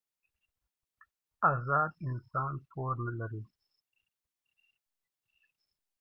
[1.51, 3.43] ازاد انسان پور نه لري.